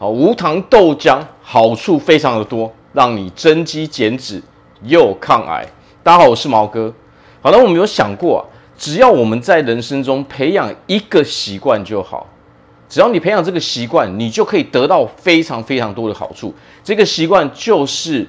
[0.00, 4.40] 好，无糖豆浆好处非常的多，让你增肌减脂
[4.84, 5.66] 又抗癌。
[6.04, 6.94] 大家好，我是毛哥。
[7.42, 8.40] 好，那我们有想过啊，
[8.78, 12.24] 只要我们在人生中培养一个习惯就好，
[12.88, 16.54] 只要你培养这个习惯，你就可以得到非常非常多的好处。
[16.84, 18.24] 这个习惯就是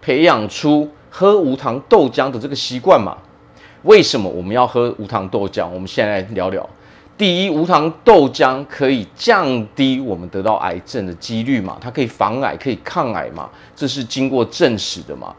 [0.00, 3.16] 培养出喝无糖豆浆的这个习惯嘛。
[3.84, 5.68] 为什么我们要喝无糖豆浆？
[5.72, 6.68] 我们现在来聊聊。
[7.18, 11.76] 第一，无糖豆浆可以降低我们得到癌症的几率嘛？
[11.80, 13.48] 它可以防癌，可以抗癌嘛？
[13.76, 15.32] 这是经过证实的嘛？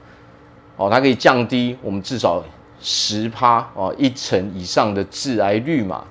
[0.77, 2.41] 哦，它可以降低我们至少
[2.79, 6.05] 十趴哦，一成以上的致癌率嘛？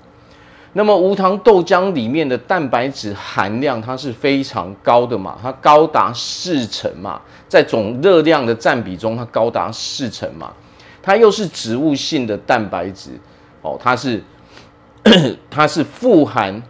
[0.74, 5.38] 那么无糖豆浆里面的蛋白质含量它是非常高的嘛？
[5.40, 7.18] 它高达四成嘛？
[7.48, 10.52] 在总热量的占比中，它高达四成嘛？
[11.00, 13.10] 它又是植物性的蛋白质
[13.62, 14.22] 哦，它是。
[15.50, 16.62] 它是富含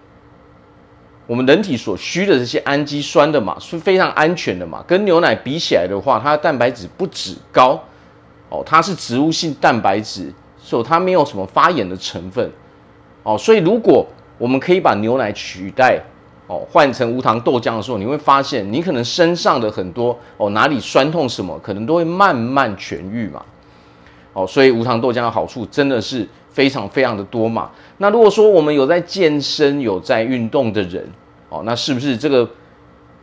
[1.27, 4.83] 我们人体所需的这些氨基酸的嘛，是非常安全的嘛。
[4.87, 7.81] 跟牛奶比起来的话，它的蛋白质不止高
[8.49, 12.51] 哦，它是植物性蛋白质，所以它没有什么发炎的成分
[13.23, 13.39] 哦。
[13.39, 14.07] 所以如果
[14.39, 16.03] 我们可以把牛奶取代
[16.49, 23.43] 哦，换成无糖豆浆的时候，你会发现你可能身上的很多哦，哪里酸痛什么，可能都会慢慢痊愈嘛。
[24.33, 27.71] 哦，所以无糖豆浆的好处真的是非常非常的多嘛。
[27.99, 31.07] 那如果说我们有在健身、有在运动的人，
[31.49, 32.49] 哦，那是不是这个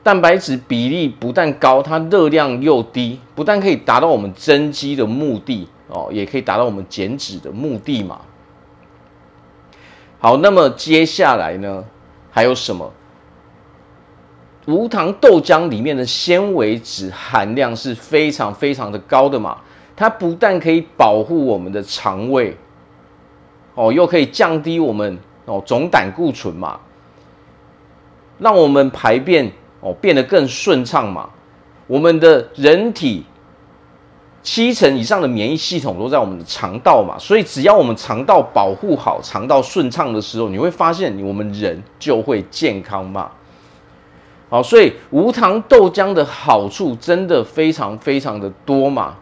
[0.03, 8.21] 蛋白质比例不但高，它热量又低，不但可以达到我们增肌的目的，哦，也可以达到我们减脂的目的嘛？
[10.19, 11.83] 好，那么接下来呢，
[12.29, 12.91] 还有什么？
[14.67, 19.57] 无糖豆浆里面的纤维质含量是非常非常的高的嘛？
[19.99, 22.55] 它不但可以保护我们的肠胃，
[23.75, 26.79] 哦，又可以降低我们哦总胆固醇嘛，
[28.37, 31.29] 让我们排便哦变得更顺畅嘛。
[31.85, 33.25] 我们的人体
[34.41, 43.29] 七成以上的免疫系统都在我们的肠道嘛，所以只要我们肠道保护好，肠道顺畅的时候，你会发现我们人就会健康嘛。
[44.49, 49.17] 好，所以无糖豆浆的好处真的非常非常的多嘛。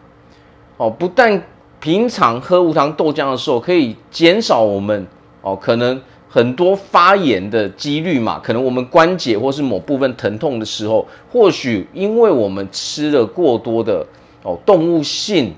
[0.78, 1.42] 哦，不但
[1.80, 5.06] 平常喝无糖豆浆的时候可以减少我们
[5.42, 14.06] 哦可能很多发炎的几率嘛，可能我们关节或是某部分疼痛的时候，或许因为我们吃了过多的
[14.42, 15.52] 哦动物性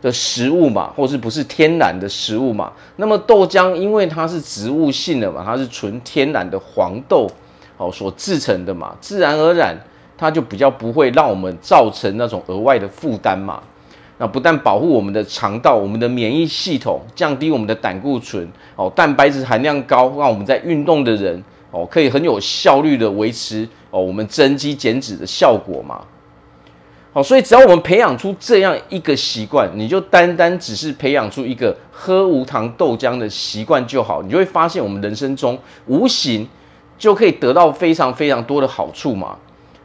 [0.00, 7.26] 的食物嘛，或是不是天然的食物嘛，那么豆浆因为它是植物性的嘛，它是纯天然的黄豆
[7.76, 9.76] 哦所制成的嘛，自然而然
[10.16, 13.62] 它就比较不会让我们造成那种额外的负担嘛。
[14.18, 26.00] 那不但保护我们的肠道、我们的免疫系统，降低我们的胆固醇，哦，蛋白质含量高，让我们在运动的人，哦，可以很有效率的维持哦我们增肌减脂的效果嘛。
[27.12, 36.48] 好，所以只要我们培养出这样一个习惯，你就单单只是培养出一个喝无糖豆浆的习惯就好，你就会发现我们人生中无形
[36.98, 39.36] 就可以得到非常非常多的好处嘛。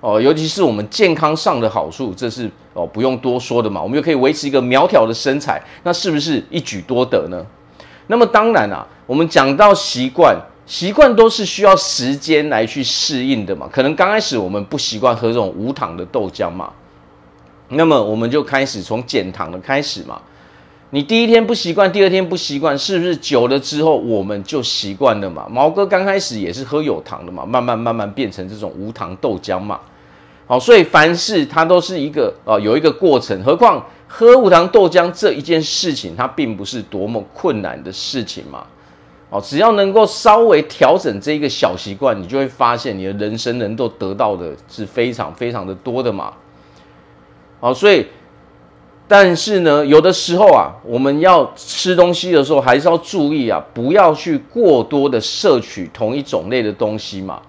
[0.01, 3.81] 哦，尤其是我们健康上的好处，这是哦不用多说的嘛。
[3.81, 7.45] 我们又可以维持一个苗条的身材，那是不是一举多得呢？
[8.07, 10.35] 那么当然啊，我们讲到习惯，
[10.65, 13.69] 习惯都是需要时间来去适应的嘛。
[13.71, 16.73] 可能刚开始我们不习惯喝这种无糖的豆浆嘛，
[17.69, 20.19] 那么我们就开始从减糖的开始嘛。
[20.89, 25.47] 你第一天不习惯，第二天不习惯，是不是久了之后我们就习惯了嘛？
[25.47, 29.79] 毛哥刚开始也是喝有糖的嘛，慢慢慢慢变成这种无糖豆浆嘛。
[30.51, 38.65] 好，所以凡事它都是一个呃有一个过程，何况喝无糖豆浆这一件事情，它并不是多么困难的事情嘛。
[39.29, 46.33] 哦，只要能够稍微调整这一个小习惯，你就会发现你的人生能够得到的是非常非常的多的嘛。
[47.61, 48.05] 好，所以
[49.07, 57.41] 但是呢，有的时候啊，我们要吃东西的时候，还是要注意啊，不要去过多的摄取同一种类的东西嘛。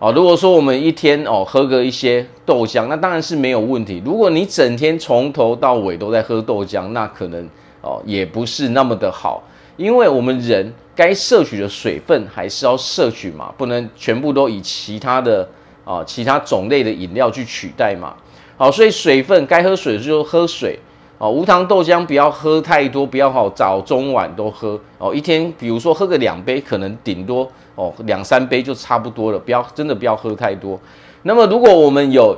[0.00, 4.02] 哦，如果说我们一天哦喝个一些豆浆，那当然是没有问题。
[4.02, 7.46] 如果你整天从头到尾都在喝豆浆，那可能
[7.82, 9.42] 哦也不是那么的好，
[9.76, 15.46] 因为我们人该摄取的水分还是要摄取嘛，不能全部都以其他的
[15.84, 18.14] 啊其他种类的饮料去取代嘛。
[18.56, 20.78] 好，所以水分该喝水的时候喝水。
[21.18, 25.14] 哦，无糖豆浆不要喝太多，不要好早中晚都喝哦。
[25.14, 27.46] 一天比如说喝个两杯，可能顶多
[27.80, 30.78] 哦两三杯就差不多了，不要真的不要喝太多。
[31.22, 32.36] 那么如果我们有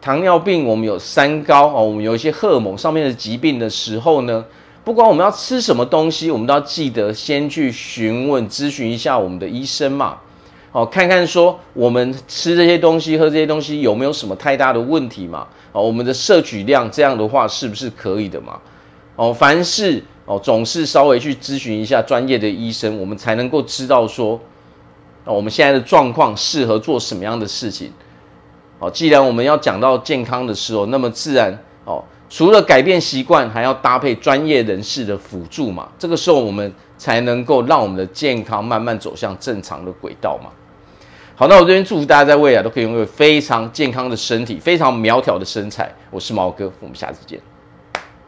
[0.00, 4.44] 糖尿病，我们有三高哦，我们有一些荷尔蒙上面的疾病的时候呢，
[4.84, 10.18] 不管我们要吃什么东西，我们都要记得先去询问咨询一下我们的医生嘛。
[10.72, 15.46] 哦，看看说我们吃这些东西、喝这些东西有没有什么太大的问题嘛？
[15.72, 18.60] 哦，我们的摄取量这样的话是不是可以的嘛？
[19.16, 24.40] 哦，凡事哦总是稍微去咨询一下专业的医生，我们才能够知道说，
[25.24, 27.92] 那，我们现在的状况适合做什么样的事情。
[28.78, 35.88] 哦，既然我们要讲到健康的时候，那么自然哦，除了改变习惯，还要搭配专业人士的辅助嘛。
[35.98, 40.50] 这个时候我们才能够让我们的健康慢慢走向正常的轨道嘛。
[41.36, 45.90] 好，那我这边祝福大家在未来都可以拥有非常健康的身体，非常苗条的身材。
[46.10, 47.40] 我是毛哥，我们下次见。